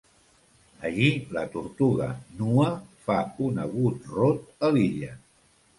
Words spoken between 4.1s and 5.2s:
rot a l'illa.